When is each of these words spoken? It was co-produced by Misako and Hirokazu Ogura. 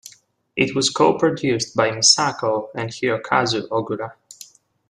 It 0.55 0.75
was 0.75 0.89
co-produced 0.89 1.75
by 1.75 1.91
Misako 1.91 2.69
and 2.73 2.89
Hirokazu 2.89 3.67
Ogura. 3.69 4.13